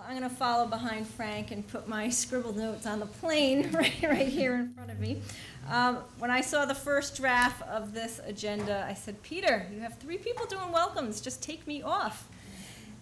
[0.00, 3.70] Well, I'm going to follow behind Frank and put my scribbled notes on the plane
[3.72, 5.20] right, right here in front of me.
[5.68, 9.98] Um, when I saw the first draft of this agenda, I said, Peter, you have
[9.98, 12.26] three people doing welcomes, just take me off.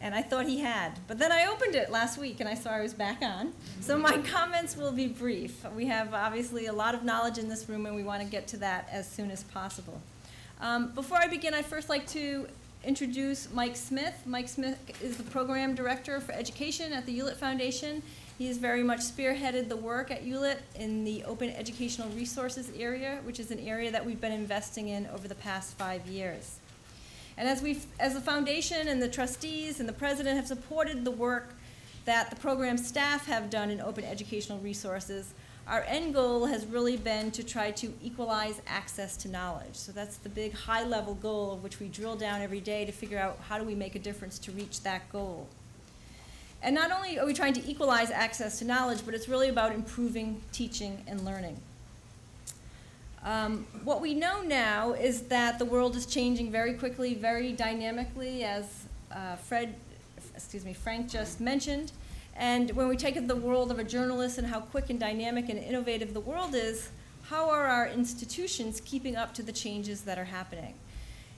[0.00, 0.98] And I thought he had.
[1.06, 3.52] But then I opened it last week and I saw I was back on.
[3.80, 5.64] So my comments will be brief.
[5.76, 8.48] We have obviously a lot of knowledge in this room and we want to get
[8.48, 10.00] to that as soon as possible.
[10.60, 12.48] Um, before I begin, I'd first like to
[12.84, 14.14] introduce Mike Smith.
[14.24, 18.02] Mike Smith is the program director for education at the Hewlett Foundation.
[18.38, 23.18] He has very much spearheaded the work at Hewlett in the open educational resources area,
[23.24, 26.60] which is an area that we've been investing in over the past five years.
[27.36, 31.10] And as we, as the foundation and the trustees and the president have supported the
[31.10, 31.54] work
[32.04, 35.34] that the program staff have done in open educational resources,
[35.68, 39.74] our end goal has really been to try to equalize access to knowledge.
[39.74, 42.92] So that's the big high level goal of which we drill down every day to
[42.92, 45.46] figure out how do we make a difference to reach that goal.
[46.62, 49.72] And not only are we trying to equalize access to knowledge, but it's really about
[49.72, 51.60] improving teaching and learning.
[53.22, 58.42] Um, what we know now is that the world is changing very quickly, very dynamically,
[58.42, 59.74] as uh, Fred,
[60.34, 61.92] excuse me, Frank just mentioned.
[62.38, 65.58] And when we take the world of a journalist and how quick and dynamic and
[65.58, 66.90] innovative the world is,
[67.24, 70.74] how are our institutions keeping up to the changes that are happening?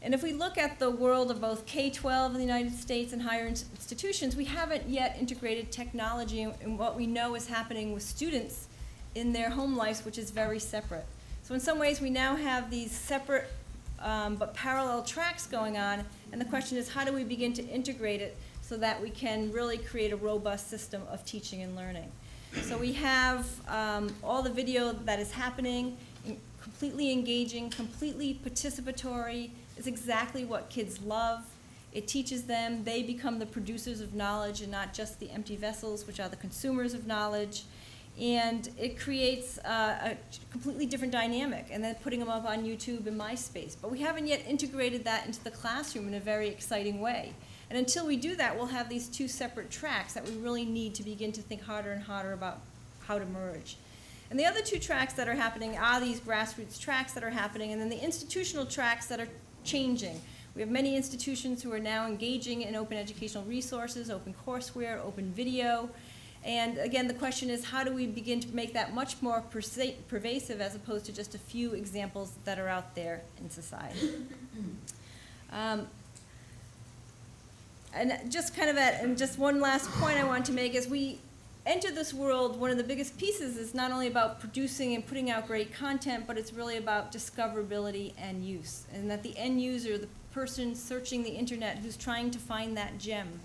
[0.00, 3.12] And if we look at the world of both K 12 in the United States
[3.12, 8.02] and higher institutions, we haven't yet integrated technology in what we know is happening with
[8.02, 8.66] students
[9.14, 11.04] in their home lives, which is very separate.
[11.42, 13.48] So, in some ways, we now have these separate
[14.00, 17.64] um, but parallel tracks going on, and the question is how do we begin to
[17.66, 18.36] integrate it
[18.68, 22.10] so that we can really create a robust system of teaching and learning.
[22.62, 25.96] So we have um, all the video that is happening,
[26.60, 29.50] completely engaging, completely participatory.
[29.76, 31.44] It's exactly what kids love.
[31.92, 36.06] It teaches them, they become the producers of knowledge and not just the empty vessels,
[36.06, 37.64] which are the consumers of knowledge.
[38.18, 40.16] And it creates a
[40.50, 43.76] completely different dynamic, and then putting them up on YouTube and MySpace.
[43.80, 47.34] But we haven't yet integrated that into the classroom in a very exciting way.
[47.68, 50.94] And until we do that, we'll have these two separate tracks that we really need
[50.94, 52.60] to begin to think harder and harder about
[53.06, 53.76] how to merge.
[54.30, 57.72] And the other two tracks that are happening are these grassroots tracks that are happening,
[57.72, 59.28] and then the institutional tracks that are
[59.62, 60.20] changing.
[60.54, 65.32] We have many institutions who are now engaging in open educational resources, open courseware, open
[65.32, 65.90] video.
[66.46, 70.60] And again, the question is how do we begin to make that much more pervasive
[70.60, 74.10] as opposed to just a few examples that are out there in society?
[75.52, 75.86] Um,
[77.94, 80.88] and just kind of at, and just one last point I want to make is
[80.88, 81.20] we
[81.64, 85.30] enter this world, one of the biggest pieces is not only about producing and putting
[85.30, 88.84] out great content, but it's really about discoverability and use.
[88.92, 92.98] And that the end user, the person searching the internet who's trying to find that
[92.98, 93.40] gem,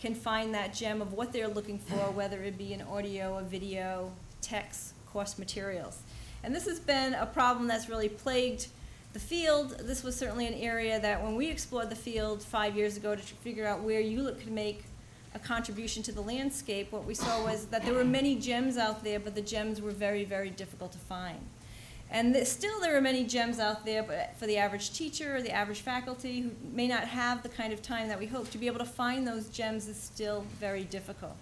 [0.00, 3.42] can find that gem of what they're looking for, whether it be an audio, a
[3.42, 6.00] video, text, course materials.
[6.42, 8.68] And this has been a problem that's really plagued
[9.16, 12.98] the field, this was certainly an area that when we explored the field five years
[12.98, 14.84] ago to figure out where Hewlett could make
[15.34, 19.02] a contribution to the landscape, what we saw was that there were many gems out
[19.02, 21.40] there, but the gems were very, very difficult to find.
[22.10, 25.42] And th still there are many gems out there, but for the average teacher or
[25.42, 28.58] the average faculty who may not have the kind of time that we hope, to
[28.58, 31.36] be able to find those gems is still very difficult.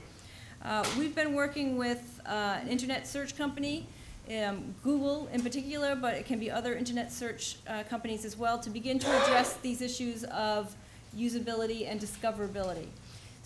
[0.62, 3.86] Uh, we've been working with uh, an internet search company
[4.30, 8.58] um, Google in particular, but it can be other internet search uh, companies as well,
[8.58, 10.74] to begin to address these issues of
[11.16, 12.86] usability and discoverability.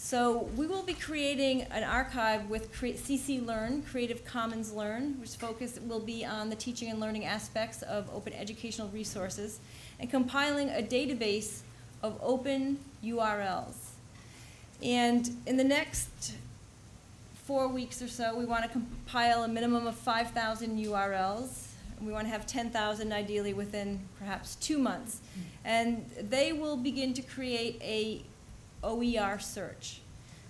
[0.00, 5.76] So we will be creating an archive with CC Learn, Creative Commons Learn, which focus
[5.88, 9.58] will be on the teaching and learning aspects of open educational resources,
[9.98, 11.62] and compiling a database
[12.00, 13.74] of open URLs.
[14.84, 16.34] And in the next
[17.44, 21.70] four weeks or so, we want to compile a minimum of 5,000 URLs.
[22.00, 25.16] We want to have 10,000 ideally within perhaps two months.
[25.16, 25.40] Mm-hmm.
[25.64, 28.22] And they will begin to create a
[28.82, 30.00] OER search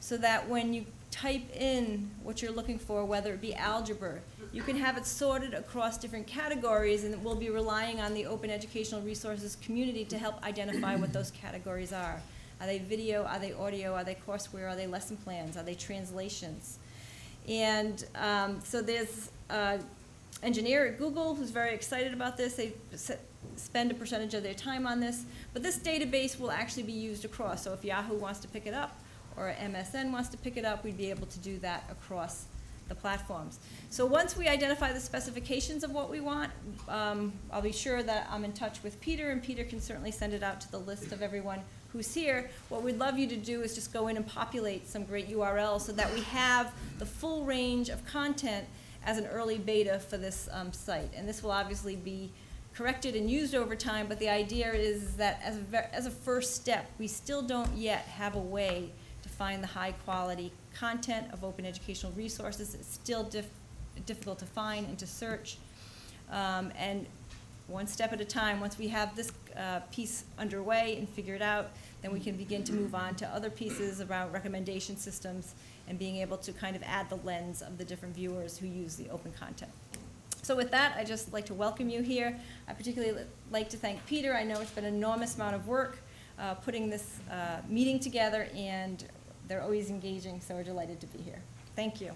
[0.01, 4.19] so that when you type in what you're looking for, whether it be algebra,
[4.53, 8.51] you can have it sorted across different categories and we'll be relying on the open
[8.51, 12.21] educational resources community to help identify what those categories are.
[12.61, 13.25] Are they video?
[13.25, 13.95] Are they audio?
[13.95, 14.69] Are they courseware?
[14.69, 15.57] Are they lesson plans?
[15.57, 16.79] Are they translations?
[17.49, 19.85] And um, so there's an
[20.43, 22.55] engineer at Google who's very excited about this.
[22.55, 22.73] They
[23.57, 25.25] spend a percentage of their time on this.
[25.53, 27.65] But this database will actually be used across.
[27.65, 29.01] So if Yahoo wants to pick it up
[29.37, 32.47] or MSN wants to pick it up, we'd be able to do that across
[32.89, 33.59] the platforms.
[33.91, 36.51] So once we identify the specifications of what we want,
[36.89, 40.33] um, I'll be sure that I'm in touch with Peter, and Peter can certainly send
[40.33, 41.61] it out to the list of everyone
[41.93, 45.05] who's here, what we'd love you to do is just go in and populate some
[45.05, 48.67] great URLs so that we have the full range of content
[49.09, 51.11] as an early beta for this um, site.
[51.17, 52.31] And this will obviously be
[52.75, 56.11] corrected and used over time, but the idea is that as a, ver- as a
[56.11, 61.43] first step, we still don't yet have a way to find the high-quality content of
[61.43, 62.75] open educational resources.
[62.75, 63.49] It's still dif-
[64.05, 65.57] difficult to find and to search.
[66.31, 67.07] Um, and
[67.67, 71.71] one step at a time, once we have this uh, piece underway and figured out,
[72.03, 75.55] then we can begin to move on to other pieces around recommendation systems
[75.89, 78.97] and being able to kind of add the lens of the different viewers who use
[78.97, 79.73] the open content.
[80.43, 82.39] So with that, I'd just like to welcome you here.
[82.69, 84.35] I particularly like to thank Peter.
[84.35, 85.99] I know it's been an enormous amount of work
[86.39, 89.05] uh, putting this uh, meeting together, and
[89.49, 91.43] they're always engaging, so we're delighted to be here.
[91.75, 92.13] Thank you.